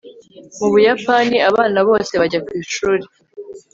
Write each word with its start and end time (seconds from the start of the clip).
mu 0.59 0.67
buyapani, 0.73 1.37
abana 1.49 1.79
bose 1.87 2.11
bajya 2.21 2.39
ku 2.45 2.51
ishuri 2.61 3.05